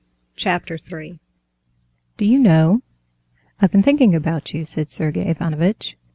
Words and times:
Chapter 0.35 0.79
3 0.79 1.19
"Do 2.17 2.25
you 2.25 2.39
know, 2.39 2.81
I've 3.61 3.69
been 3.69 3.83
thinking 3.83 4.15
about 4.15 4.51
you," 4.51 4.65
said 4.65 4.89
Sergey 4.89 5.29
Ivanovitch. 5.29 5.95